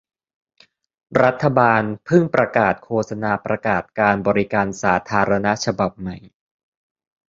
[1.23, 6.17] รัฐบาลเพิ่งประกาศโฆษณาประกาศการบริการสาธารณะฉบับใหม่